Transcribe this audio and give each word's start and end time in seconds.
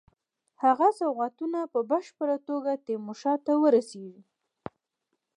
هغه 0.63 0.87
سوغاتونه 0.99 1.59
په 1.73 1.79
بشپړه 1.89 2.37
توګه 2.47 2.71
تیمورشاه 2.85 3.35
ته 3.45 3.53
ورسیږي. 3.61 4.19